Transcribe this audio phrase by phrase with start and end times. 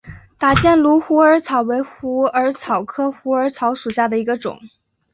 [0.39, 4.59] 打箭炉虎耳草为虎耳草科虎耳草属下的一个种。